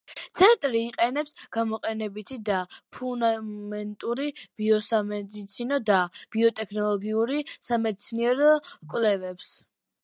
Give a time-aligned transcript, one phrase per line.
[0.37, 2.61] ცენტრი იყენებს გამოყენებითი და
[2.97, 4.31] ფუნდამენტური
[4.63, 6.01] ბიოსამედიცინო და
[6.39, 8.53] ბიოტექნოლოგიური სამეცნიერო
[8.95, 9.55] კვლევებს.